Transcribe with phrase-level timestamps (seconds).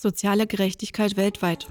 [0.00, 1.66] Soziale Gerechtigkeit weltweit.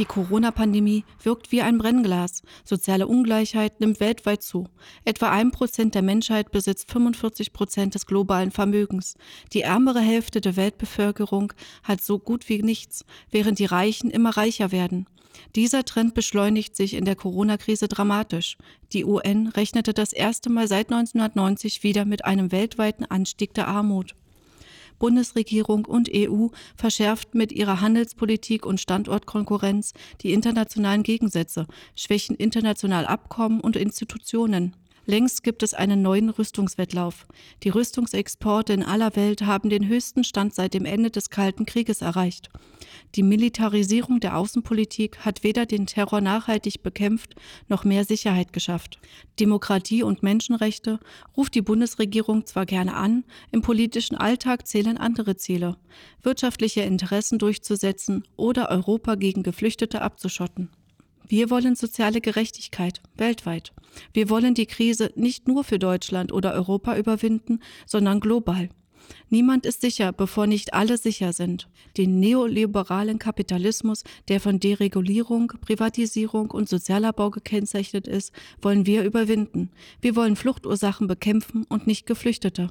[0.00, 2.42] Die Corona-Pandemie wirkt wie ein Brennglas.
[2.64, 4.66] Soziale Ungleichheit nimmt weltweit zu.
[5.04, 9.14] Etwa ein Prozent der Menschheit besitzt 45 Prozent des globalen Vermögens.
[9.52, 11.52] Die ärmere Hälfte der Weltbevölkerung
[11.84, 15.06] hat so gut wie nichts, während die Reichen immer reicher werden.
[15.54, 18.56] Dieser Trend beschleunigt sich in der Corona-Krise dramatisch.
[18.92, 24.16] Die UN rechnete das erste Mal seit 1990 wieder mit einem weltweiten Anstieg der Armut.
[25.02, 26.46] Bundesregierung und EU
[26.76, 34.76] verschärft mit ihrer Handelspolitik und Standortkonkurrenz die internationalen Gegensätze, schwächen international Abkommen und Institutionen.
[35.04, 37.26] Längst gibt es einen neuen Rüstungswettlauf.
[37.64, 42.02] Die Rüstungsexporte in aller Welt haben den höchsten Stand seit dem Ende des Kalten Krieges
[42.02, 42.50] erreicht.
[43.16, 47.34] Die Militarisierung der Außenpolitik hat weder den Terror nachhaltig bekämpft
[47.68, 49.00] noch mehr Sicherheit geschafft.
[49.40, 51.00] Demokratie und Menschenrechte
[51.36, 55.76] ruft die Bundesregierung zwar gerne an, im politischen Alltag zählen andere Ziele,
[56.22, 60.70] wirtschaftliche Interessen durchzusetzen oder Europa gegen Geflüchtete abzuschotten.
[61.28, 63.72] Wir wollen soziale Gerechtigkeit weltweit.
[64.12, 68.68] Wir wollen die Krise nicht nur für Deutschland oder Europa überwinden, sondern global.
[69.30, 71.68] Niemand ist sicher, bevor nicht alle sicher sind.
[71.96, 79.70] Den neoliberalen Kapitalismus, der von Deregulierung, Privatisierung und Sozialabbau gekennzeichnet ist, wollen wir überwinden.
[80.00, 82.68] Wir wollen Fluchtursachen bekämpfen und nicht Geflüchtete.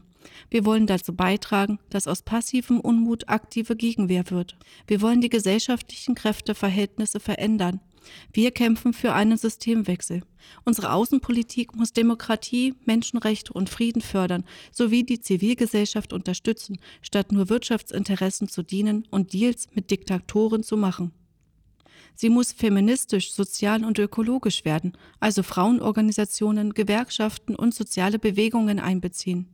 [0.49, 4.55] Wir wollen dazu beitragen, dass aus passivem Unmut aktive Gegenwehr wird.
[4.87, 7.81] Wir wollen die gesellschaftlichen Kräfteverhältnisse verändern.
[8.33, 10.23] Wir kämpfen für einen Systemwechsel.
[10.65, 18.47] Unsere Außenpolitik muss Demokratie, Menschenrechte und Frieden fördern sowie die Zivilgesellschaft unterstützen, statt nur Wirtschaftsinteressen
[18.47, 21.11] zu dienen und Deals mit Diktatoren zu machen.
[22.15, 29.47] Sie muss feministisch, sozial und ökologisch werden, also Frauenorganisationen, Gewerkschaften und soziale Bewegungen einbeziehen.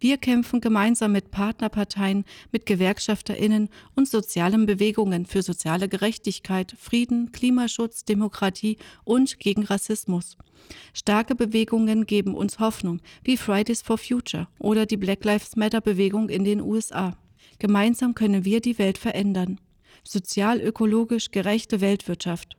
[0.00, 8.04] Wir kämpfen gemeinsam mit Partnerparteien, mit Gewerkschafterinnen und sozialen Bewegungen für soziale Gerechtigkeit, Frieden, Klimaschutz,
[8.04, 10.36] Demokratie und gegen Rassismus.
[10.92, 16.28] Starke Bewegungen geben uns Hoffnung, wie Fridays for Future oder die Black Lives Matter Bewegung
[16.28, 17.16] in den USA.
[17.58, 19.58] Gemeinsam können wir die Welt verändern
[20.06, 22.56] sozial-ökologisch gerechte Weltwirtschaft.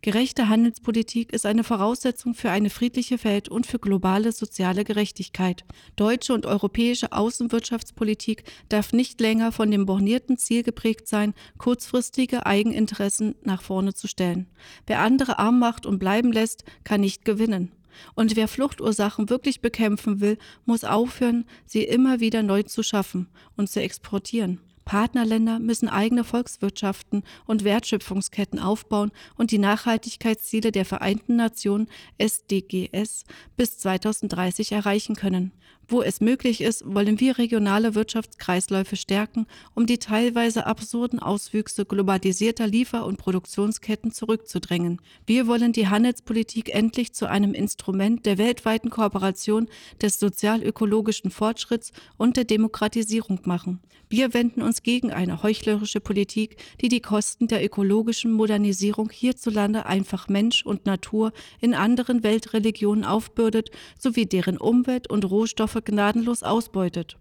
[0.00, 5.64] Gerechte Handelspolitik ist eine Voraussetzung für eine friedliche Welt und für globale soziale Gerechtigkeit.
[5.96, 13.34] Deutsche und europäische Außenwirtschaftspolitik darf nicht länger von dem bornierten Ziel geprägt sein, kurzfristige Eigeninteressen
[13.42, 14.48] nach vorne zu stellen.
[14.86, 17.72] Wer andere arm macht und bleiben lässt, kann nicht gewinnen.
[18.14, 23.68] Und wer Fluchtursachen wirklich bekämpfen will, muss aufhören, sie immer wieder neu zu schaffen und
[23.68, 24.60] zu exportieren.
[24.88, 33.24] Partnerländer müssen eigene Volkswirtschaften und Wertschöpfungsketten aufbauen und die Nachhaltigkeitsziele der Vereinten Nationen SDGs
[33.58, 35.52] bis 2030 erreichen können.
[35.90, 42.66] Wo es möglich ist, wollen wir regionale Wirtschaftskreisläufe stärken, um die teilweise absurden Auswüchse globalisierter
[42.66, 45.00] Liefer- und Produktionsketten zurückzudrängen.
[45.24, 49.66] Wir wollen die Handelspolitik endlich zu einem Instrument der weltweiten Kooperation,
[50.02, 53.80] des sozial-ökologischen Fortschritts und der Demokratisierung machen.
[54.10, 60.28] Wir wenden uns gegen eine heuchlerische Politik, die die Kosten der ökologischen Modernisierung hierzulande einfach
[60.28, 67.16] Mensch und Natur in anderen Weltreligionen aufbürdet, sowie deren Umwelt und Rohstoffe gnadenlos ausbeutet.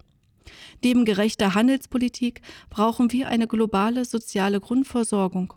[0.84, 5.53] Neben gerechter Handelspolitik brauchen wir eine globale soziale Grundversorgung.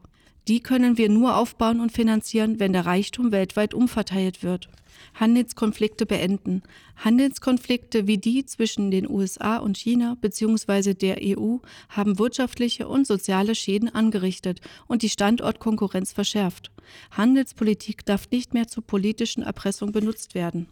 [0.49, 4.69] Die können wir nur aufbauen und finanzieren, wenn der Reichtum weltweit umverteilt wird.
[5.15, 6.63] Handelskonflikte beenden.
[6.97, 10.95] Handelskonflikte wie die zwischen den USA und China bzw.
[10.95, 16.71] der EU haben wirtschaftliche und soziale Schäden angerichtet und die Standortkonkurrenz verschärft.
[17.13, 20.67] Handelspolitik darf nicht mehr zur politischen Erpressung benutzt werden.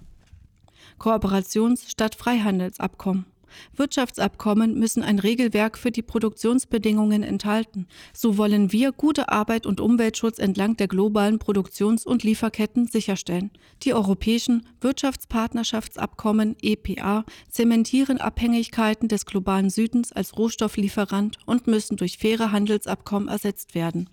[0.99, 3.27] Kooperations- statt Freihandelsabkommen.
[3.75, 7.87] Wirtschaftsabkommen müssen ein Regelwerk für die Produktionsbedingungen enthalten.
[8.13, 13.51] So wollen wir gute Arbeit und Umweltschutz entlang der globalen Produktions- und Lieferketten sicherstellen.
[13.83, 22.53] Die europäischen Wirtschaftspartnerschaftsabkommen EPA zementieren Abhängigkeiten des globalen Südens als Rohstofflieferant und müssen durch faire
[22.53, 24.11] Handelsabkommen ersetzt werden.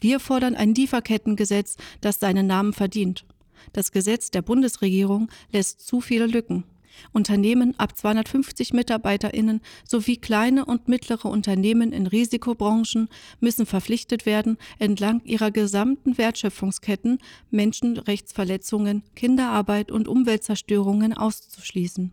[0.00, 3.24] Wir fordern ein Lieferkettengesetz, das seinen Namen verdient.
[3.72, 6.64] Das Gesetz der Bundesregierung lässt zu viele Lücken.
[7.12, 13.08] Unternehmen ab 250 Mitarbeiterinnen sowie kleine und mittlere Unternehmen in Risikobranchen
[13.40, 17.18] müssen verpflichtet werden, entlang ihrer gesamten Wertschöpfungsketten
[17.50, 22.12] Menschenrechtsverletzungen, Kinderarbeit und Umweltzerstörungen auszuschließen.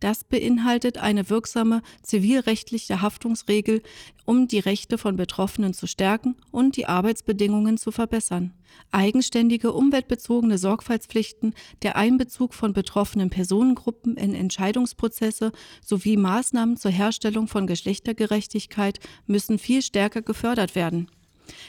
[0.00, 3.82] Das beinhaltet eine wirksame zivilrechtliche Haftungsregel,
[4.24, 8.52] um die Rechte von Betroffenen zu stärken und die Arbeitsbedingungen zu verbessern.
[8.90, 15.52] Eigenständige umweltbezogene Sorgfaltspflichten, der Einbezug von betroffenen Personengruppen in Entscheidungsprozesse
[15.84, 21.08] sowie Maßnahmen zur Herstellung von Geschlechtergerechtigkeit müssen viel stärker gefördert werden.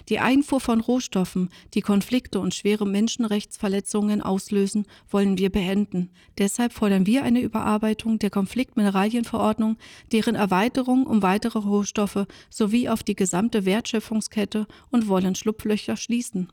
[0.09, 6.09] Die Einfuhr von Rohstoffen, die Konflikte und schwere Menschenrechtsverletzungen auslösen, wollen wir beenden.
[6.37, 9.77] Deshalb fordern wir eine Überarbeitung der Konfliktmineralienverordnung,
[10.11, 16.51] deren Erweiterung um weitere Rohstoffe sowie auf die gesamte Wertschöpfungskette und wollen Schlupflöcher schließen.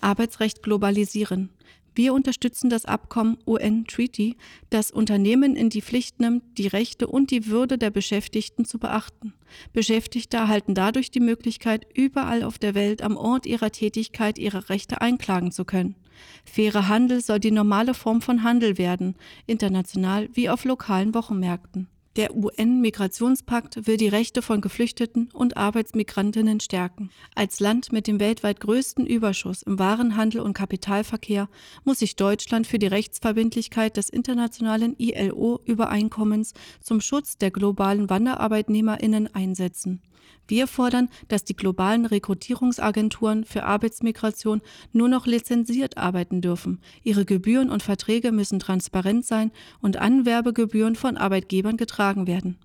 [0.00, 1.50] Arbeitsrecht globalisieren.
[1.98, 4.36] Wir unterstützen das Abkommen UN Treaty,
[4.70, 9.34] das Unternehmen in die Pflicht nimmt, die Rechte und die Würde der Beschäftigten zu beachten.
[9.72, 15.00] Beschäftigte erhalten dadurch die Möglichkeit, überall auf der Welt am Ort ihrer Tätigkeit ihre Rechte
[15.00, 15.96] einklagen zu können.
[16.44, 19.16] Fairer Handel soll die normale Form von Handel werden,
[19.48, 21.88] international wie auf lokalen Wochenmärkten.
[22.18, 27.10] Der UN-Migrationspakt will die Rechte von Geflüchteten und Arbeitsmigrantinnen stärken.
[27.36, 31.48] Als Land mit dem weltweit größten Überschuss im Warenhandel und Kapitalverkehr
[31.84, 40.02] muss sich Deutschland für die Rechtsverbindlichkeit des internationalen ILO-Übereinkommens zum Schutz der globalen Wanderarbeitnehmerinnen einsetzen.
[40.46, 46.80] Wir fordern, dass die globalen Rekrutierungsagenturen für Arbeitsmigration nur noch lizenziert arbeiten dürfen.
[47.04, 52.58] Ihre Gebühren und Verträge müssen transparent sein und Anwerbegebühren von Arbeitgebern getragen werden.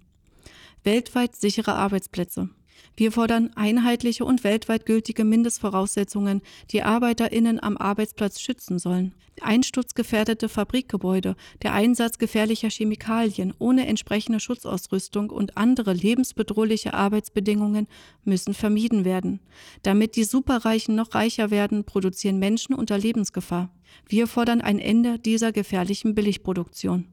[0.84, 2.50] Weltweit sichere Arbeitsplätze.
[2.96, 6.42] Wir fordern einheitliche und weltweit gültige Mindestvoraussetzungen,
[6.72, 9.16] die Arbeiterinnen am Arbeitsplatz schützen sollen.
[9.42, 17.88] Einsturzgefährdete Fabrikgebäude, der Einsatz gefährlicher Chemikalien ohne entsprechende Schutzausrüstung und andere lebensbedrohliche Arbeitsbedingungen
[18.24, 19.40] müssen vermieden werden.
[19.82, 23.72] Damit die Superreichen noch reicher werden, produzieren Menschen unter Lebensgefahr.
[24.08, 27.08] Wir fordern ein Ende dieser gefährlichen Billigproduktion.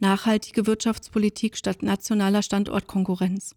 [0.00, 3.54] Nachhaltige Wirtschaftspolitik statt nationaler Standortkonkurrenz.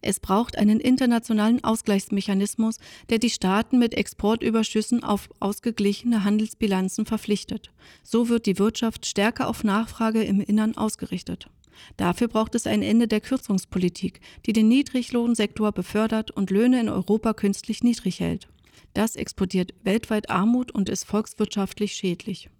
[0.00, 2.78] Es braucht einen internationalen Ausgleichsmechanismus,
[3.08, 7.70] der die Staaten mit Exportüberschüssen auf ausgeglichene Handelsbilanzen verpflichtet.
[8.02, 11.48] So wird die Wirtschaft stärker auf Nachfrage im Innern ausgerichtet.
[11.96, 17.32] Dafür braucht es ein Ende der Kürzungspolitik, die den Niedriglohnsektor befördert und Löhne in Europa
[17.32, 18.48] künstlich niedrig hält.
[18.94, 22.50] Das exportiert weltweit Armut und ist volkswirtschaftlich schädlich.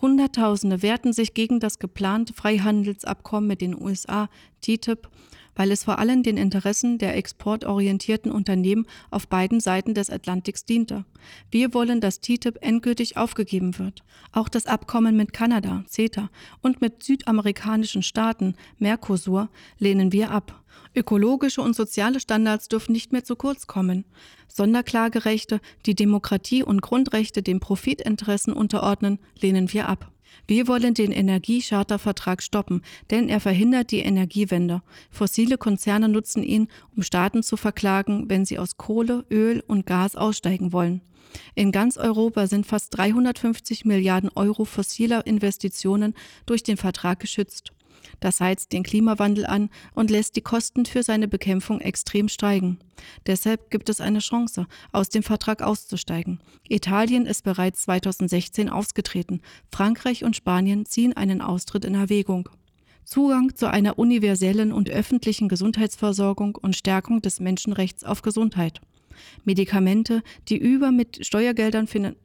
[0.00, 4.28] Hunderttausende wehrten sich gegen das geplante Freihandelsabkommen mit den USA,
[4.60, 5.08] TTIP,
[5.54, 11.04] weil es vor allem den Interessen der exportorientierten Unternehmen auf beiden Seiten des Atlantiks diente.
[11.50, 14.02] Wir wollen, dass TTIP endgültig aufgegeben wird.
[14.32, 16.30] Auch das Abkommen mit Kanada, CETA,
[16.62, 19.48] und mit südamerikanischen Staaten, Mercosur,
[19.78, 20.60] lehnen wir ab.
[20.94, 24.04] Ökologische und soziale Standards dürfen nicht mehr zu kurz kommen.
[24.48, 30.13] Sonderklagerechte, die Demokratie und Grundrechte den Profitinteressen unterordnen, lehnen wir ab.
[30.46, 34.82] Wir wollen den Energiechartervertrag stoppen, denn er verhindert die Energiewende.
[35.10, 40.16] Fossile Konzerne nutzen ihn, um Staaten zu verklagen, wenn sie aus Kohle, Öl und Gas
[40.16, 41.00] aussteigen wollen.
[41.54, 46.14] In ganz Europa sind fast 350 Milliarden Euro fossiler Investitionen
[46.46, 47.72] durch den Vertrag geschützt.
[48.20, 52.78] Das heizt den Klimawandel an und lässt die Kosten für seine Bekämpfung extrem steigen.
[53.26, 56.40] Deshalb gibt es eine Chance, aus dem Vertrag auszusteigen.
[56.68, 59.40] Italien ist bereits 2016 ausgetreten.
[59.72, 62.48] Frankreich und Spanien ziehen einen Austritt in Erwägung.
[63.04, 68.80] Zugang zu einer universellen und öffentlichen Gesundheitsversorgung und Stärkung des Menschenrechts auf Gesundheit.
[69.44, 72.24] Medikamente, die über mit Steuergeldern finanziert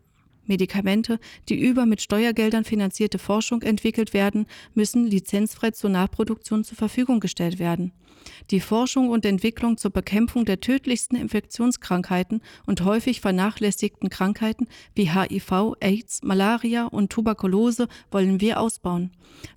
[0.50, 7.22] Medikamente, die über mit Steuergeldern finanzierte Forschung entwickelt werden, müssen lizenzfrei zur Nachproduktion zur Verfügung
[7.22, 7.94] gestellt werden.
[8.51, 15.76] Die Forschung und Entwicklung zur Bekämpfung der tödlichsten Infektionskrankheiten und häufig vernachlässigten Krankheiten wie HIV,
[15.80, 19.12] AIDS, Malaria und Tuberkulose wollen wir ausbauen.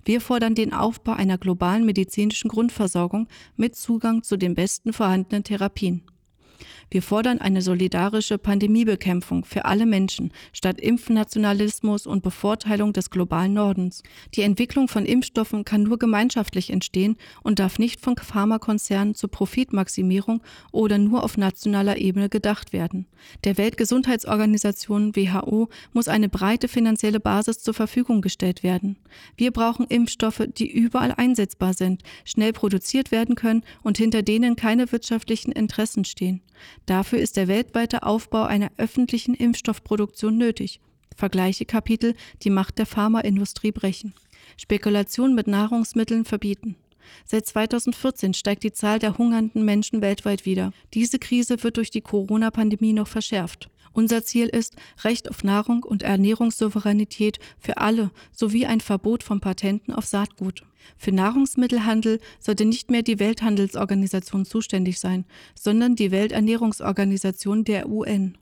[0.05, 3.27] Wir fordern den Aufbau einer globalen medizinischen Grundversorgung
[3.57, 6.03] mit Zugang zu den besten vorhandenen Therapien.
[6.93, 14.03] Wir fordern eine solidarische Pandemiebekämpfung für alle Menschen statt Impfnationalismus und Bevorteilung des globalen Nordens.
[14.35, 20.43] Die Entwicklung von Impfstoffen kann nur gemeinschaftlich entstehen und darf nicht von Pharmakonzernen zur Profitmaximierung
[20.71, 23.07] oder nur auf nationaler Ebene gedacht werden.
[23.43, 28.97] Der Weltgesundheitsorganisation WHO muss eine breite finanzielle Basis zur Verfügung gestellt werden.
[29.35, 34.91] Wir brauchen Impfstoffe, die überall einsetzbar sind, schnell produziert werden können und hinter denen keine
[34.91, 36.43] wirtschaftlichen Interessen stehen.
[36.85, 40.79] Dafür ist der weltweite Aufbau einer öffentlichen Impfstoffproduktion nötig.
[41.15, 44.13] Vergleiche Kapitel Die Macht der Pharmaindustrie brechen.
[44.57, 46.75] Spekulation mit Nahrungsmitteln verbieten.
[47.25, 50.71] Seit 2014 steigt die Zahl der hungernden Menschen weltweit wieder.
[50.93, 53.69] Diese Krise wird durch die Corona-Pandemie noch verschärft.
[53.93, 59.93] Unser Ziel ist Recht auf Nahrung und Ernährungssouveränität für alle sowie ein Verbot von Patenten
[59.93, 60.63] auf Saatgut.
[60.97, 68.37] Für Nahrungsmittelhandel sollte nicht mehr die Welthandelsorganisation zuständig sein, sondern die Welternährungsorganisation der UN.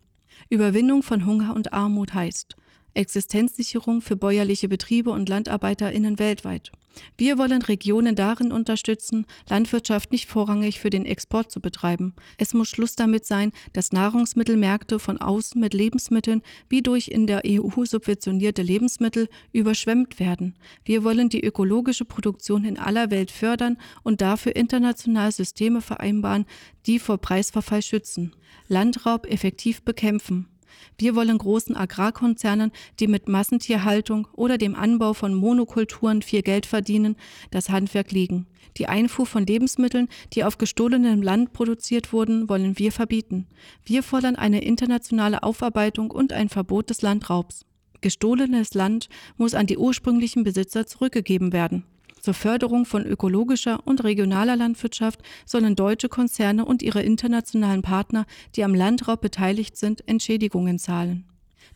[0.50, 2.56] Überwindung von Hunger und Armut heißt
[2.94, 6.72] Existenzsicherung für bäuerliche Betriebe und Landarbeiterinnen weltweit.
[7.18, 12.14] Wir wollen Regionen darin unterstützen, Landwirtschaft nicht vorrangig für den Export zu betreiben.
[12.38, 17.44] Es muss Schluss damit sein, dass Nahrungsmittelmärkte von außen mit Lebensmitteln wie durch in der
[17.46, 20.56] EU subventionierte Lebensmittel überschwemmt werden.
[20.84, 26.46] Wir wollen die ökologische Produktion in aller Welt fördern und dafür international Systeme vereinbaren,
[26.86, 28.36] die vor Preisverfall schützen.
[28.68, 30.48] Landraub effektiv bekämpfen.
[30.98, 37.16] Wir wollen großen Agrarkonzernen, die mit Massentierhaltung oder dem Anbau von Monokulturen viel Geld verdienen,
[37.52, 38.48] das Handwerk legen.
[38.78, 43.48] Die Einfuhr von Lebensmitteln, die auf gestohlenem Land produziert wurden, wollen wir verbieten.
[43.84, 47.66] Wir fordern eine internationale Aufarbeitung und ein Verbot des Landraubs.
[48.02, 51.84] Gestohlenes Land muss an die ursprünglichen Besitzer zurückgegeben werden.
[52.22, 58.26] Zur Förderung von ökologischer und regionaler Landwirtschaft sollen deutsche Konzerne und ihre internationalen Partner,
[58.56, 61.26] die am Landraub beteiligt sind, Entschädigungen zahlen.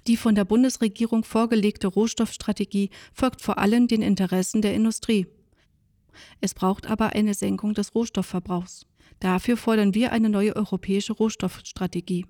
[0.05, 5.25] Die von der Bundesregierung vorgelegte Rohstoffstrategie folgt vor allem den Interessen der Industrie.
[6.41, 8.85] Es braucht aber eine Senkung des Rohstoffverbrauchs.
[9.19, 12.27] Dafür fordern wir eine neue europäische Rohstoffstrategie.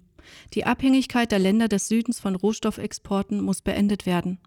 [0.53, 4.39] Die Abhängigkeit der Länder des Südens von Rohstoffexporten muss beendet werden.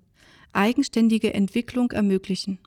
[0.55, 2.59] Eigenständige Entwicklung ermöglichen.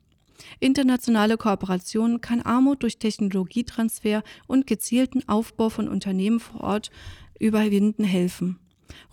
[0.60, 6.92] Internationale Kooperation kann Armut durch Technologietransfer und gezielten Aufbau von Unternehmen vor Ort
[7.40, 8.60] überwinden helfen.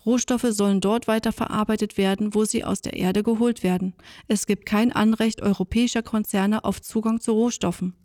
[0.05, 3.93] Rohstoffe sollen dort weiterverarbeitet werden, wo sie aus der Erde geholt werden.
[4.27, 7.95] Es gibt kein Anrecht europäischer Konzerne auf Zugang zu Rohstoffen.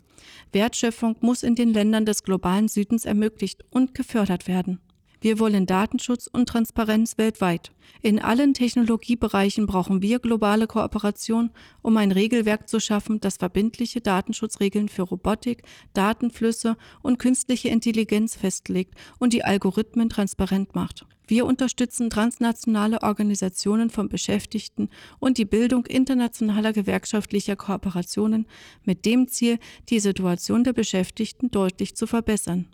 [0.52, 4.80] Wertschöpfung muss in den Ländern des globalen Südens ermöglicht und gefördert werden.
[5.24, 7.72] Wir wollen Datenschutz und Transparenz weltweit.
[8.02, 11.48] In allen Technologiebereichen brauchen wir globale Kooperation,
[11.80, 15.62] um ein Regelwerk zu schaffen, das verbindliche Datenschutzregeln für Robotik,
[15.94, 21.06] Datenflüsse und künstliche Intelligenz festlegt und die Algorithmen transparent macht.
[21.26, 24.90] Wir unterstützen transnationale Organisationen von Beschäftigten
[25.20, 28.46] und die Bildung internationaler gewerkschaftlicher Kooperationen
[28.84, 32.68] mit dem Ziel, die Situation der Beschäftigten deutlich zu verbessern.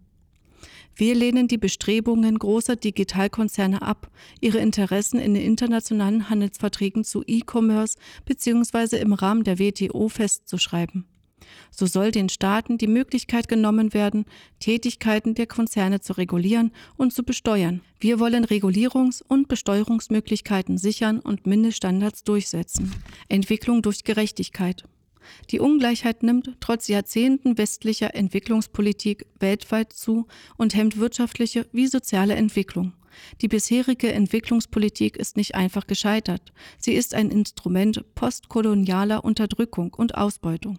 [1.00, 4.10] Wir lehnen die Bestrebungen großer Digitalkonzerne ab,
[4.42, 8.98] ihre Interessen in den internationalen Handelsverträgen zu E-Commerce bzw.
[8.98, 11.06] im Rahmen der WTO festzuschreiben.
[11.70, 14.26] So soll den Staaten die Möglichkeit genommen werden,
[14.58, 17.80] Tätigkeiten der Konzerne zu regulieren und zu besteuern.
[17.98, 22.92] Wir wollen Regulierungs- und Besteuerungsmöglichkeiten sichern und Mindeststandards durchsetzen.
[23.30, 24.84] Entwicklung durch Gerechtigkeit.
[25.50, 32.92] Die Ungleichheit nimmt trotz Jahrzehnten westlicher Entwicklungspolitik weltweit zu und hemmt wirtschaftliche wie soziale Entwicklung.
[33.40, 36.52] Die bisherige Entwicklungspolitik ist nicht einfach gescheitert.
[36.78, 40.78] Sie ist ein Instrument postkolonialer Unterdrückung und Ausbeutung.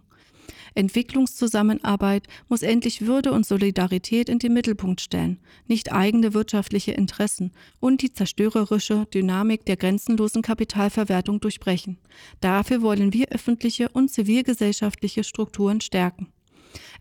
[0.75, 8.01] Entwicklungszusammenarbeit muss endlich Würde und Solidarität in den Mittelpunkt stellen, nicht eigene wirtschaftliche Interessen und
[8.01, 11.97] die zerstörerische Dynamik der grenzenlosen Kapitalverwertung durchbrechen.
[12.39, 16.31] Dafür wollen wir öffentliche und zivilgesellschaftliche Strukturen stärken.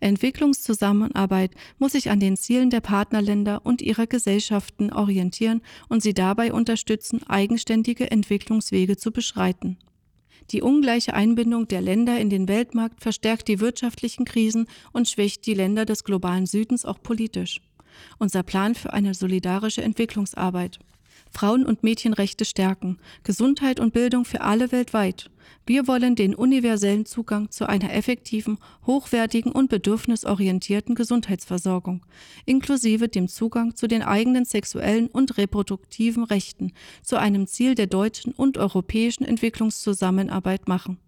[0.00, 6.52] Entwicklungszusammenarbeit muss sich an den Zielen der Partnerländer und ihrer Gesellschaften orientieren und sie dabei
[6.52, 9.78] unterstützen, eigenständige Entwicklungswege zu beschreiten.
[10.50, 15.54] Die ungleiche Einbindung der Länder in den Weltmarkt verstärkt die wirtschaftlichen Krisen und schwächt die
[15.54, 17.60] Länder des globalen Südens auch politisch.
[18.18, 20.78] Unser Plan für eine solidarische Entwicklungsarbeit.
[21.30, 25.30] Frauen- und Mädchenrechte stärken, Gesundheit und Bildung für alle weltweit.
[25.66, 32.04] Wir wollen den universellen Zugang zu einer effektiven, hochwertigen und bedürfnisorientierten Gesundheitsversorgung,
[32.44, 36.72] inklusive dem Zugang zu den eigenen sexuellen und reproduktiven Rechten,
[37.02, 40.98] zu einem Ziel der deutschen und europäischen Entwicklungszusammenarbeit machen.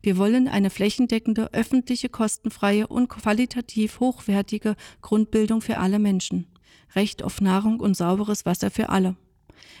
[0.00, 6.46] Wir wollen eine flächendeckende, öffentliche, kostenfreie und qualitativ hochwertige Grundbildung für alle Menschen.
[6.94, 9.16] Recht auf Nahrung und sauberes Wasser für alle.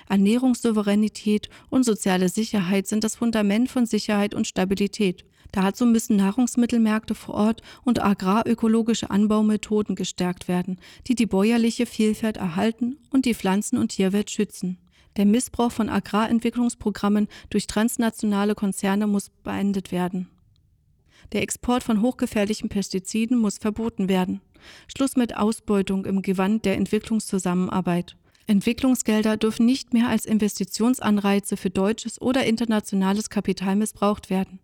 [0.08, 5.24] Ernährungssouveränität und soziale Sicherheit sind das Fundament von Sicherheit und Stabilität.
[5.52, 12.98] Dazu müssen Nahrungsmittelmärkte vor Ort und agrarökologische Anbaumethoden gestärkt werden, die die bäuerliche Vielfalt erhalten
[13.10, 14.78] und die Pflanzen- und Tierwelt schützen.
[15.16, 20.28] Der Missbrauch von Agrarentwicklungsprogrammen durch transnationale Konzerne muss beendet werden.
[21.32, 24.40] Der Export von hochgefährlichen Pestiziden muss verboten werden.
[24.86, 28.16] Schluss mit Ausbeutung im Gewand der Entwicklungszusammenarbeit.
[28.48, 34.58] Entwicklungsgelder dürfen nicht mehr als Investitionsanreize für deutsches oder internationales Kapital missbraucht werden.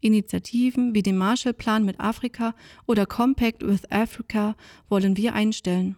[0.00, 2.54] Initiativen wie den Marshallplan mit Afrika
[2.86, 4.56] oder Compact with Africa
[4.88, 5.96] wollen wir einstellen.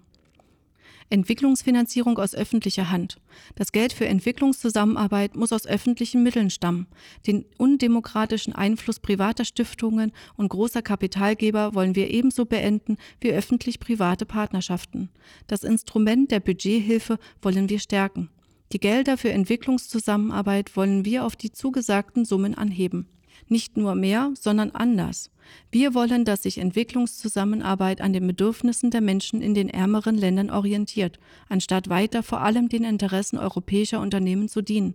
[1.11, 3.21] Entwicklungsfinanzierung aus öffentlicher Hand.
[3.57, 6.87] Das Geld für Entwicklungszusammenarbeit muss aus öffentlichen Mitteln stammen.
[7.27, 15.11] Den undemokratischen Einfluss privater Stiftungen und großer Kapitalgeber wollen wir ebenso beenden wie öffentlich-private Partnerschaften.
[15.49, 18.31] Das Instrument der Budgethilfe wollen wir stärken.
[18.73, 23.09] Die Gelder für Entwicklungszusammenarbeit wollen wir auf die zugesagten Summen anheben.
[23.51, 25.29] Nicht nur mehr, sondern anders.
[25.73, 31.19] Wir wollen, dass sich Entwicklungszusammenarbeit an den Bedürfnissen der Menschen in den ärmeren Ländern orientiert,
[31.49, 34.95] anstatt weiter vor allem den Interessen europäischer Unternehmen zu dienen.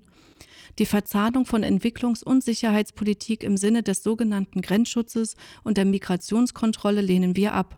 [0.79, 5.35] Die Verzahnung von Entwicklungs- und Sicherheitspolitik im Sinne des sogenannten Grenzschutzes
[5.65, 7.77] und der Migrationskontrolle lehnen wir ab.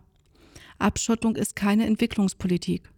[0.78, 2.88] Abschottung ist keine Entwicklungspolitik.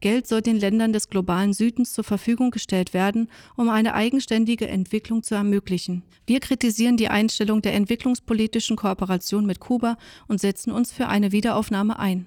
[0.00, 5.22] Geld soll den Ländern des globalen Südens zur Verfügung gestellt werden, um eine eigenständige Entwicklung
[5.22, 6.02] zu ermöglichen.
[6.26, 9.96] Wir kritisieren die Einstellung der entwicklungspolitischen Kooperation mit Kuba
[10.28, 12.26] und setzen uns für eine Wiederaufnahme ein.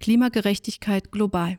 [0.00, 1.58] Klimagerechtigkeit global.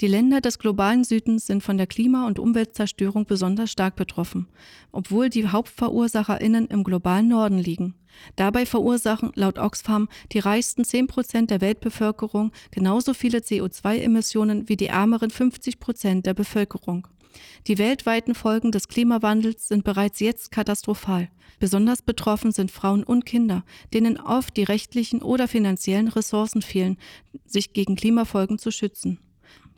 [0.00, 4.48] Die Länder des globalen Südens sind von der Klima- und Umweltzerstörung besonders stark betroffen,
[4.92, 7.94] obwohl die Hauptverursacherinnen im globalen Norden liegen.
[8.36, 14.86] Dabei verursachen laut Oxfam die reichsten 10 Prozent der Weltbevölkerung genauso viele CO2-Emissionen wie die
[14.86, 17.08] ärmeren 50 Prozent der Bevölkerung.
[17.66, 21.28] Die weltweiten Folgen des Klimawandels sind bereits jetzt katastrophal.
[21.58, 26.96] Besonders betroffen sind Frauen und Kinder, denen oft die rechtlichen oder finanziellen Ressourcen fehlen,
[27.46, 29.18] sich gegen Klimafolgen zu schützen.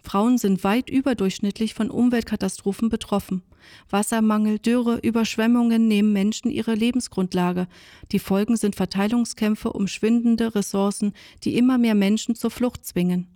[0.06, 3.42] Frauen sind weit überdurchschnittlich von Umweltkatastrophen betroffen.
[3.90, 7.66] Wassermangel, Dürre, Überschwemmungen nehmen Menschen ihre Lebensgrundlage.
[8.12, 13.26] Die Folgen sind Verteilungskämpfe um schwindende Ressourcen, die immer mehr Menschen zur Flucht zwingen.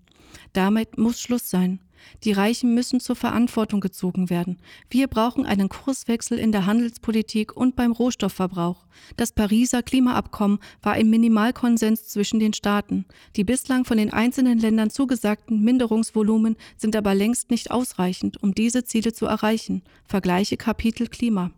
[0.52, 1.80] Damit muss Schluss sein.
[2.24, 4.58] Die Reichen müssen zur Verantwortung gezogen werden.
[4.90, 8.86] Wir brauchen einen Kurswechsel in der Handelspolitik und beim Rohstoffverbrauch.
[9.16, 13.04] Das Pariser Klimaabkommen war ein Minimalkonsens zwischen den Staaten.
[13.36, 18.84] Die bislang von den einzelnen Ländern zugesagten Minderungsvolumen sind aber längst nicht ausreichend, um diese
[18.84, 19.82] Ziele zu erreichen.
[20.06, 21.52] Vergleiche Kapitel Klima.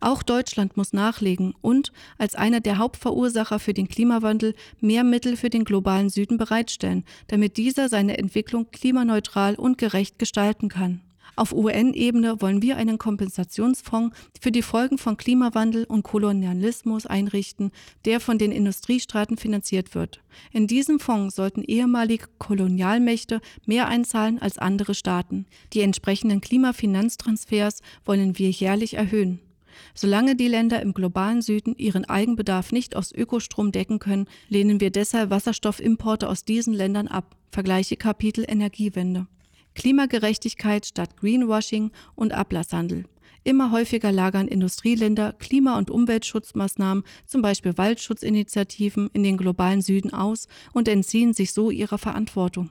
[0.00, 5.50] Auch Deutschland muss nachlegen und als einer der Hauptverursacher für den Klimawandel mehr Mittel für
[5.50, 11.02] den globalen Süden bereitstellen, damit dieser seine Entwicklung klimaneutral und gerecht gestalten kann.
[11.38, 17.72] Auf UN-Ebene wollen wir einen Kompensationsfonds für die Folgen von Klimawandel und Kolonialismus einrichten,
[18.06, 20.22] der von den Industriestaaten finanziert wird.
[20.50, 25.44] In diesem Fonds sollten ehemalige Kolonialmächte mehr einzahlen als andere Staaten.
[25.74, 29.40] Die entsprechenden Klimafinanztransfers wollen wir jährlich erhöhen.
[29.94, 34.90] Solange die Länder im globalen Süden ihren Eigenbedarf nicht aus Ökostrom decken können, lehnen wir
[34.90, 37.36] deshalb Wasserstoffimporte aus diesen Ländern ab.
[37.50, 39.26] Vergleiche Kapitel Energiewende.
[39.74, 43.04] Klimagerechtigkeit statt Greenwashing und Ablasshandel.
[43.44, 50.48] Immer häufiger lagern Industrieländer Klima- und Umweltschutzmaßnahmen, zum Beispiel Waldschutzinitiativen, in den globalen Süden aus
[50.72, 52.70] und entziehen sich so ihrer Verantwortung.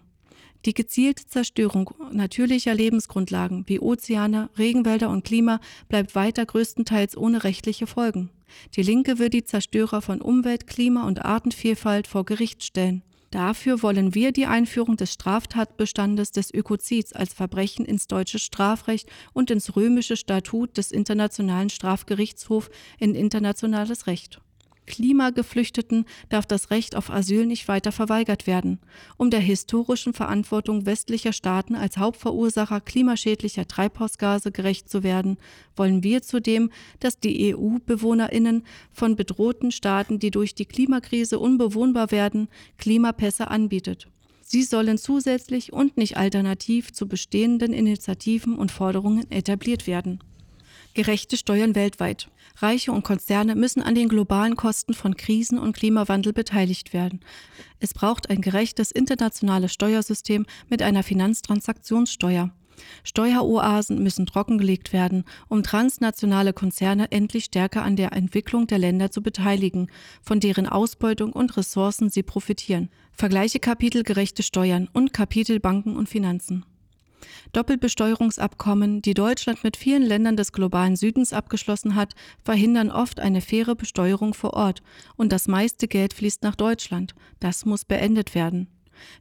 [0.66, 7.86] Die gezielte Zerstörung natürlicher Lebensgrundlagen wie Ozeane, Regenwälder und Klima bleibt weiter größtenteils ohne rechtliche
[7.86, 8.32] Folgen.
[8.76, 13.04] Die Linke will die Zerstörer von Umwelt, Klima und Artenvielfalt vor Gericht stellen.
[13.30, 19.52] Dafür wollen wir die Einführung des Straftatbestandes des Ökozids als Verbrechen ins deutsche Strafrecht und
[19.52, 24.42] ins römische Statut des Internationalen Strafgerichtshofs in internationales Recht.
[24.86, 28.80] Klimageflüchteten darf das Recht auf Asyl nicht weiter verweigert werden.
[29.18, 35.38] Um der historischen Verantwortung westlicher Staaten als Hauptverursacher klimaschädlicher Treibhausgase gerecht zu werden,
[35.76, 42.48] wollen wir zudem, dass die EU-Bewohnerinnen von bedrohten Staaten, die durch die Klimakrise unbewohnbar werden,
[42.78, 44.08] Klimapässe anbietet.
[44.48, 50.20] Sie sollen zusätzlich und nicht alternativ zu bestehenden Initiativen und Forderungen etabliert werden.
[50.94, 52.30] Gerechte Steuern weltweit.
[52.58, 57.20] Reiche und Konzerne müssen an den globalen Kosten von Krisen und Klimawandel beteiligt werden.
[57.80, 62.52] Es braucht ein gerechtes internationales Steuersystem mit einer Finanztransaktionssteuer.
[63.04, 69.22] Steueroasen müssen trockengelegt werden, um transnationale Konzerne endlich stärker an der Entwicklung der Länder zu
[69.22, 69.90] beteiligen,
[70.22, 72.90] von deren Ausbeutung und Ressourcen sie profitieren.
[73.12, 76.66] Vergleiche Kapitel gerechte Steuern und Kapitel Banken und Finanzen.
[77.54, 83.76] Doppelbesteuerungsabkommen, die Deutschland mit vielen Ländern des globalen Südens abgeschlossen hat, verhindern oft eine faire
[83.76, 84.82] Besteuerung vor Ort
[85.16, 87.16] und das meiste Geld fließt nach Deutschland.
[87.40, 88.68] Das muss beendet werden.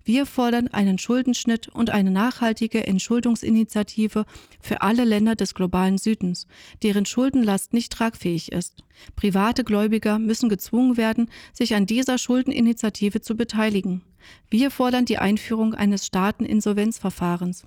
[0.05, 4.25] Wir fordern einen Schuldenschnitt und eine nachhaltige Entschuldungsinitiative
[4.61, 6.47] für alle Länder des globalen Südens,
[6.83, 8.85] deren Schuldenlast nicht tragfähig ist.
[9.17, 14.03] Private Gläubiger müssen gezwungen werden, sich an dieser Schuldeninitiative zu beteiligen.
[14.49, 17.65] Wir fordern die Einführung eines Staateninsolvenzverfahrens.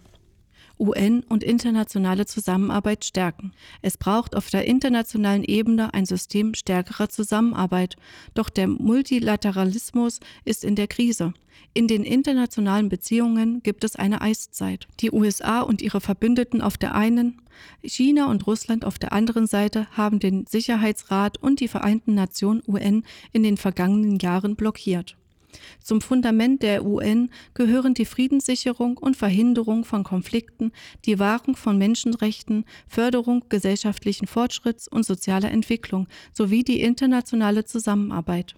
[0.79, 3.51] UN und internationale Zusammenarbeit stärken.
[3.81, 7.95] Es braucht auf der internationalen Ebene ein System stärkerer Zusammenarbeit,
[8.33, 11.33] doch der Multilateralismus ist in der Krise.
[11.73, 14.87] In den internationalen Beziehungen gibt es eine Eiszeit.
[14.99, 17.41] Die USA und ihre Verbündeten auf der einen,
[17.83, 23.03] China und Russland auf der anderen Seite haben den Sicherheitsrat und die Vereinten Nationen UN
[23.31, 25.17] in den vergangenen Jahren blockiert.
[25.81, 30.71] Zum Fundament der UN gehören die Friedenssicherung und Verhinderung von Konflikten,
[31.05, 38.55] die Wahrung von Menschenrechten, Förderung gesellschaftlichen Fortschritts und sozialer Entwicklung sowie die internationale Zusammenarbeit.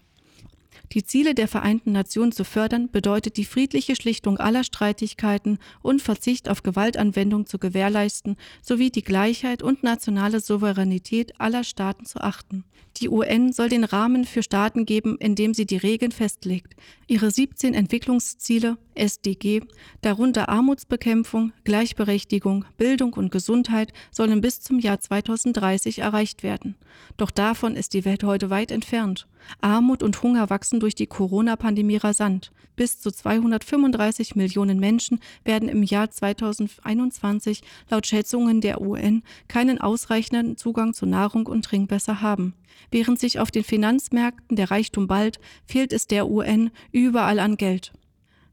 [0.92, 6.50] Die Ziele der Vereinten Nationen zu fördern, bedeutet die friedliche Schlichtung aller Streitigkeiten und Verzicht
[6.50, 12.64] auf Gewaltanwendung zu gewährleisten, sowie die Gleichheit und nationale Souveränität aller Staaten zu achten.
[12.98, 16.76] Die UN soll den Rahmen für Staaten geben, indem sie die Regeln festlegt.
[17.08, 19.62] Ihre 17 Entwicklungsziele SDG,
[20.02, 26.76] darunter Armutsbekämpfung, Gleichberechtigung, Bildung und Gesundheit, sollen bis zum Jahr 2030 erreicht werden.
[27.16, 29.28] Doch davon ist die Welt heute weit entfernt.
[29.62, 32.52] Armut und Hunger wachsen durch die Corona-Pandemie rasant.
[32.76, 40.58] Bis zu 235 Millionen Menschen werden im Jahr 2021 laut Schätzungen der UN keinen ausreichenden
[40.58, 42.54] Zugang zu Nahrung und Trinkwasser haben.
[42.92, 47.94] Während sich auf den Finanzmärkten der Reichtum bald, fehlt es der UN überall an Geld.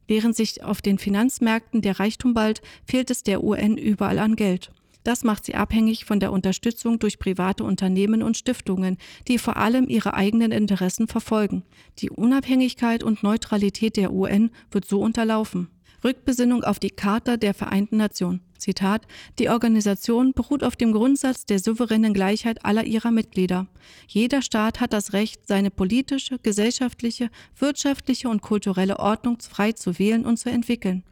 [0.09, 4.71] Während sich auf den Finanzmärkten der Reichtum bald, fehlt es der UN überall an Geld.
[5.07, 8.97] Das macht sie abhängig von der Unterstützung durch private Unternehmen und Stiftungen,
[9.29, 11.63] die vor allem ihre eigenen Interessen verfolgen.
[12.01, 15.69] Die Unabhängigkeit und Neutralität der UN wird so unterlaufen.
[16.03, 18.41] Rückbesinnung auf die Charta der Vereinten Nationen.
[18.59, 19.07] Zitat,
[19.39, 23.67] die Organisation beruht auf dem Grundsatz der souveränen Gleichheit aller ihrer Mitglieder.
[24.09, 30.25] Jeder Staat hat das Recht, seine politische, gesellschaftliche, wirtschaftliche und kulturelle Ordnung frei zu wählen
[30.25, 31.05] und zu entwickeln.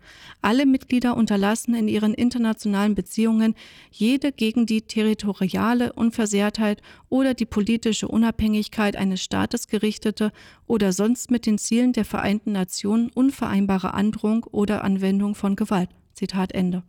[0.43, 3.55] Alle Mitglieder unterlassen in ihren internationalen Beziehungen
[3.91, 10.33] jede gegen die territoriale Unversehrtheit oder die politische Unabhängigkeit eines Staates gerichtete
[10.67, 15.91] oder sonst mit den Zielen der Vereinten Nationen unvereinbare Androhung oder Anwendung von Gewalt.
[16.15, 16.83] Zitat Ende.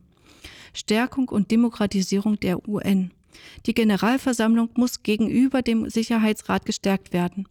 [0.74, 3.12] Stärkung und Demokratisierung der UN.
[3.66, 7.48] Die Generalversammlung muss gegenüber dem Sicherheitsrat gestärkt werden.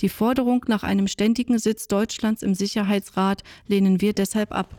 [0.00, 4.78] Die Forderung nach einem ständigen Sitz Deutschlands im Sicherheitsrat lehnen wir deshalb ab.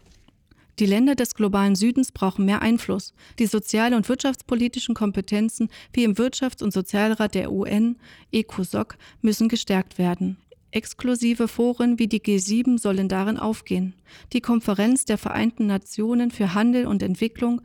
[0.79, 3.13] Die Länder des globalen Südens brauchen mehr Einfluss.
[3.39, 7.97] Die sozial- und wirtschaftspolitischen Kompetenzen wie im Wirtschafts- und Sozialrat der UN,
[8.31, 10.37] ECOSOC, müssen gestärkt werden.
[10.71, 13.93] Exklusive Foren wie die G7 sollen darin aufgehen.
[14.33, 17.61] Die Konferenz der Vereinten Nationen für Handel und Entwicklung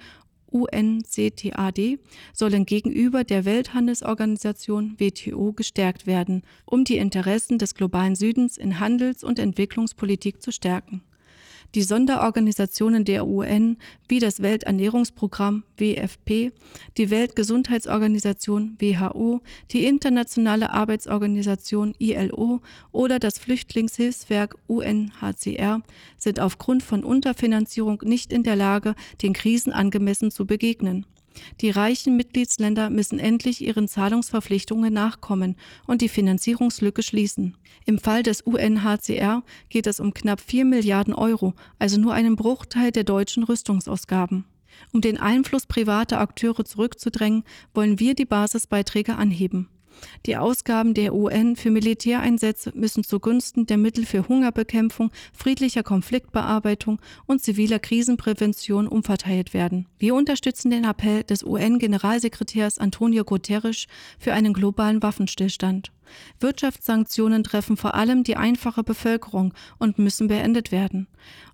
[0.47, 1.99] UNCTAD
[2.33, 9.25] sollen gegenüber der Welthandelsorganisation WTO gestärkt werden, um die Interessen des globalen Südens in Handels-
[9.25, 11.03] und Entwicklungspolitik zu stärken
[11.75, 16.53] die Sonderorganisationen der UN wie das Welternährungsprogramm WFP,
[16.97, 22.61] die Weltgesundheitsorganisation WHO, die Internationale Arbeitsorganisation ILO
[22.93, 25.83] oder das Flüchtlingshilfswerk UNHCR
[26.19, 31.07] sind aufgrund von Unterfinanzierung nicht in der Lage, den Krisen angemessen zu begegnen.
[31.61, 37.57] Die reichen Mitgliedsländer müssen endlich ihren Zahlungsverpflichtungen nachkommen und die Finanzierungslücke schließen.
[37.85, 42.93] Im Fall des UNHCR geht es um knapp 4 Milliarden Euro, also nur einen Bruchteil
[42.93, 44.45] der deutschen Rüstungsausgaben.
[44.93, 49.69] Um den Einfluss privater Akteure zurückzudrängen, wollen wir die Basisbeiträge anheben.
[50.27, 57.43] Die Ausgaben der UN für Militäreinsätze müssen zugunsten der Mittel für Hungerbekämpfung, friedlicher Konfliktbearbeitung und
[57.43, 59.89] ziviler Krisenprävention umverteilt werden.
[59.99, 63.87] Wir unterstützen den Appell des UN-Generalsekretärs Antonio Guterres
[64.19, 65.93] für einen globalen Waffenstillstand.
[66.41, 71.07] Wirtschaftssanktionen treffen vor allem die einfache Bevölkerung und müssen beendet werden.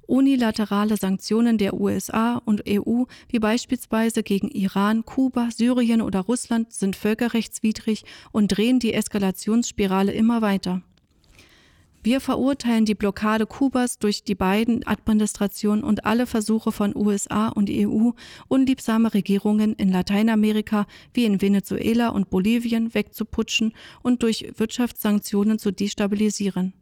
[0.09, 6.97] Unilaterale Sanktionen der USA und EU, wie beispielsweise gegen Iran, Kuba, Syrien oder Russland, sind
[6.97, 10.81] völkerrechtswidrig und drehen die Eskalationsspirale immer weiter.
[12.03, 17.69] Wir verurteilen die Blockade Kubas durch die beiden Administrationen und alle Versuche von USA und
[17.71, 18.13] EU,
[18.49, 26.73] unliebsame Regierungen in Lateinamerika wie in Venezuela und Bolivien wegzuputschen und durch Wirtschaftssanktionen zu destabilisieren.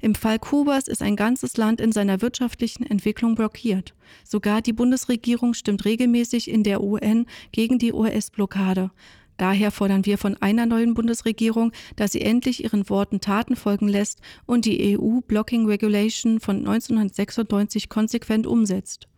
[0.00, 3.94] Im Fall Kubas ist ein ganzes Land in seiner wirtschaftlichen Entwicklung blockiert.
[4.24, 8.90] Sogar die Bundesregierung stimmt regelmäßig in der UN gegen die US-Blockade.
[9.36, 14.20] Daher fordern wir von einer neuen Bundesregierung, dass sie endlich ihren Worten Taten folgen lässt
[14.46, 19.08] und die EU Blocking Regulation von 1996 konsequent umsetzt.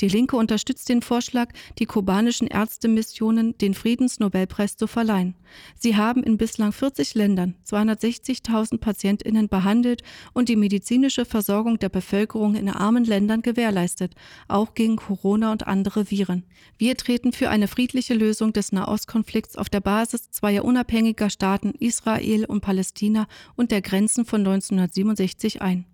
[0.00, 5.34] Die Linke unterstützt den Vorschlag, die kubanischen Ärztemissionen den Friedensnobelpreis zu verleihen.
[5.76, 10.02] Sie haben in bislang 40 Ländern 260.000 Patientinnen behandelt
[10.32, 14.14] und die medizinische Versorgung der Bevölkerung in armen Ländern gewährleistet,
[14.48, 16.44] auch gegen Corona und andere Viren.
[16.78, 22.44] Wir treten für eine friedliche Lösung des Nahostkonflikts auf der Basis zweier unabhängiger Staaten Israel
[22.44, 25.89] und Palästina und der Grenzen von 1967 ein.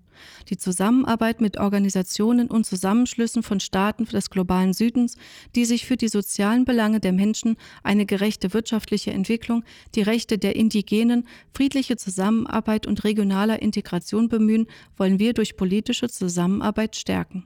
[0.48, 5.16] Die Zusammenarbeit mit Organisationen und Zusammenschlüssen von Staaten des globalen Südens,
[5.54, 10.56] die sich für die sozialen Belange der Menschen, eine gerechte wirtschaftliche Entwicklung, die Rechte der
[10.56, 17.44] Indigenen, friedliche Zusammenarbeit und regionaler Integration bemühen, wollen wir durch politische Zusammenarbeit stärken.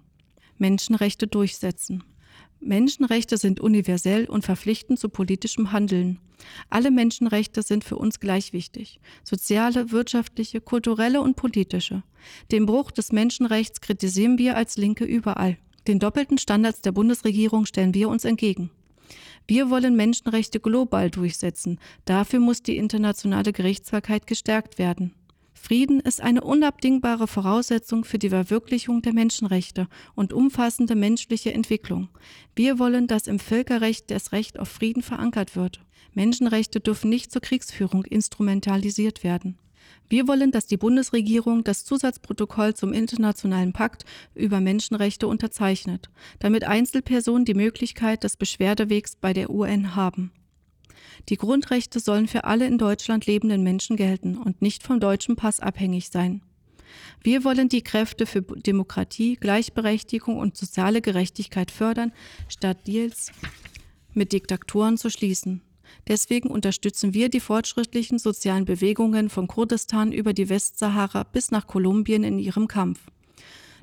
[0.58, 2.04] Menschenrechte durchsetzen.
[2.60, 6.18] Menschenrechte sind universell und verpflichtend zu politischem Handeln.
[6.68, 9.00] Alle Menschenrechte sind für uns gleich wichtig.
[9.24, 12.02] Soziale, wirtschaftliche, kulturelle und politische.
[12.52, 15.56] Den Bruch des Menschenrechts kritisieren wir als Linke überall.
[15.86, 18.70] Den doppelten Standards der Bundesregierung stellen wir uns entgegen.
[19.46, 21.80] Wir wollen Menschenrechte global durchsetzen.
[22.04, 25.14] Dafür muss die internationale Gerichtsbarkeit gestärkt werden.
[25.62, 32.08] Frieden ist eine unabdingbare Voraussetzung für die Verwirklichung der Menschenrechte und umfassende menschliche Entwicklung.
[32.56, 35.80] Wir wollen, dass im Völkerrecht das Recht auf Frieden verankert wird.
[36.14, 39.58] Menschenrechte dürfen nicht zur Kriegsführung instrumentalisiert werden.
[40.08, 47.44] Wir wollen, dass die Bundesregierung das Zusatzprotokoll zum Internationalen Pakt über Menschenrechte unterzeichnet, damit Einzelpersonen
[47.44, 50.32] die Möglichkeit des Beschwerdewegs bei der UN haben.
[51.28, 55.60] Die Grundrechte sollen für alle in Deutschland lebenden Menschen gelten und nicht vom deutschen Pass
[55.60, 56.42] abhängig sein.
[57.22, 62.12] Wir wollen die Kräfte für Demokratie, Gleichberechtigung und soziale Gerechtigkeit fördern,
[62.48, 63.30] statt Deals
[64.12, 65.62] mit Diktaturen zu schließen.
[66.08, 72.24] Deswegen unterstützen wir die fortschrittlichen sozialen Bewegungen von Kurdistan über die Westsahara bis nach Kolumbien
[72.24, 73.00] in ihrem Kampf.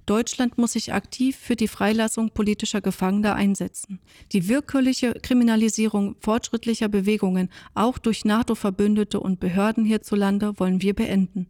[0.07, 3.99] Deutschland muss sich aktiv für die Freilassung politischer Gefangener einsetzen.
[4.31, 11.47] Die willkürliche Kriminalisierung fortschrittlicher Bewegungen, auch durch NATO-Verbündete und Behörden hierzulande, wollen wir beenden.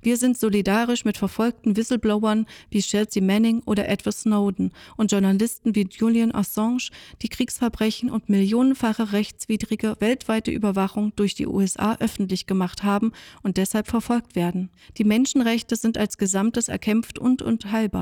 [0.00, 5.86] Wir sind solidarisch mit verfolgten Whistleblowern wie Chelsea Manning oder Edward Snowden und Journalisten wie
[5.90, 6.88] Julian Assange,
[7.20, 13.88] die Kriegsverbrechen und millionenfache rechtswidrige weltweite Überwachung durch die USA öffentlich gemacht haben und deshalb
[13.88, 14.70] verfolgt werden.
[14.96, 17.97] Die Menschenrechte sind als Gesamtes erkämpft und unteilbar.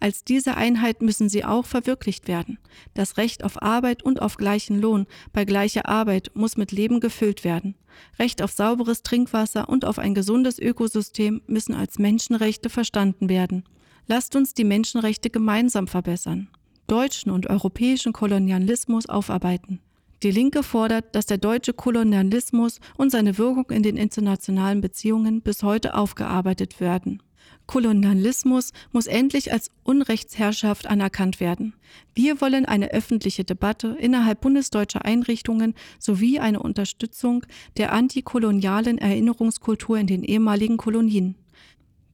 [0.00, 2.58] Als diese Einheit müssen sie auch verwirklicht werden.
[2.94, 7.42] Das Recht auf Arbeit und auf gleichen Lohn bei gleicher Arbeit muss mit Leben gefüllt
[7.42, 7.74] werden.
[8.18, 13.64] Recht auf sauberes Trinkwasser und auf ein gesundes Ökosystem müssen als Menschenrechte verstanden werden.
[14.06, 16.48] Lasst uns die Menschenrechte gemeinsam verbessern.
[16.86, 19.80] Deutschen und europäischen Kolonialismus aufarbeiten.
[20.22, 25.62] Die Linke fordert, dass der deutsche Kolonialismus und seine Wirkung in den internationalen Beziehungen bis
[25.62, 27.22] heute aufgearbeitet werden.
[27.68, 31.74] Kolonialismus muss endlich als Unrechtsherrschaft anerkannt werden.
[32.14, 37.44] Wir wollen eine öffentliche Debatte innerhalb bundesdeutscher Einrichtungen sowie eine Unterstützung
[37.76, 41.36] der antikolonialen Erinnerungskultur in den ehemaligen Kolonien.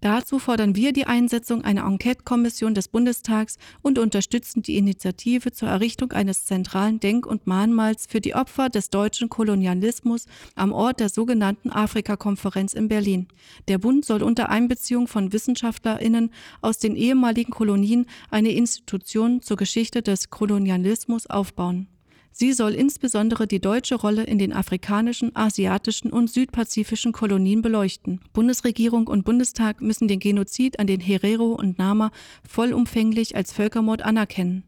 [0.05, 6.13] Dazu fordern wir die Einsetzung einer Enquete-Kommission des Bundestags und unterstützen die Initiative zur Errichtung
[6.13, 11.71] eines zentralen Denk- und Mahnmals für die Opfer des deutschen Kolonialismus am Ort der sogenannten
[11.71, 13.29] Afrika-Konferenz in Berlin.
[13.67, 20.03] Der Bund soll unter Einbeziehung von WissenschaftlerInnen aus den ehemaligen Kolonien eine Institution zur Geschichte
[20.03, 21.89] des Kolonialismus aufbauen.
[22.37, 28.21] Sie soll insbesondere die deutsche Rolle in den afrikanischen, asiatischen und südpazifischen Kolonien beleuchten.
[28.33, 32.11] Bundesregierung und Bundestag müssen den Genozid an den Herero und Nama
[32.45, 34.65] vollumfänglich als Völkermord anerkennen.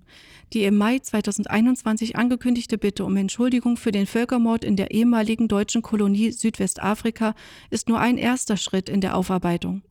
[0.53, 5.83] Die im Mai 2021 angekündigte Bitte um Entschuldigung für den Völkermord in der ehemaligen deutschen
[5.83, 7.35] Kolonie Südwestafrika
[7.71, 9.83] ist nur ein erster Schritt in der Aufarbeitung.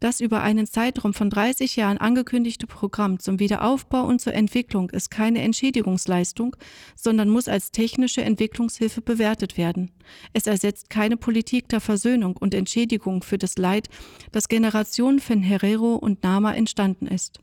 [0.00, 5.10] Das über einen Zeitraum von 30 Jahren angekündigte Programm zum Wiederaufbau und zur Entwicklung ist
[5.10, 6.56] keine Entschädigungsleistung,
[6.94, 9.90] sondern muss als technische Entwicklungshilfe bewertet werden.
[10.32, 13.88] Es ersetzt keine Politik der Versöhnung und Entschädigung für das Leid,
[14.32, 17.40] das Generationen von Herero und Nama entstanden ist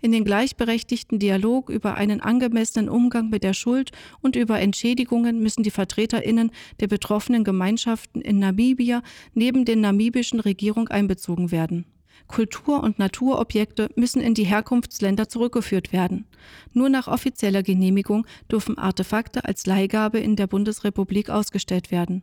[0.00, 5.62] in den gleichberechtigten Dialog über einen angemessenen Umgang mit der Schuld und über Entschädigungen müssen
[5.62, 9.02] die Vertreterinnen der betroffenen Gemeinschaften in Namibia
[9.34, 11.84] neben den namibischen Regierung einbezogen werden.
[12.32, 16.24] Kultur- und Naturobjekte müssen in die Herkunftsländer zurückgeführt werden.
[16.72, 22.22] Nur nach offizieller Genehmigung dürfen Artefakte als Leihgabe in der Bundesrepublik ausgestellt werden.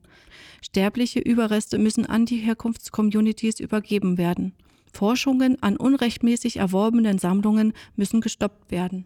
[0.62, 4.54] Sterbliche Überreste müssen an die Herkunftscommunities übergeben werden.
[4.92, 9.06] Forschungen an unrechtmäßig erworbenen Sammlungen müssen gestoppt werden